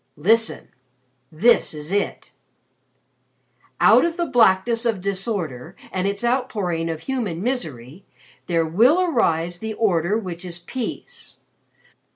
[0.17, 0.69] "Listen!
[1.31, 2.31] This is it:
[3.79, 8.03] "_'Out of the blackness of Disorder and its outpouring of human misery,
[8.47, 11.37] there will arise the Order which is Peace.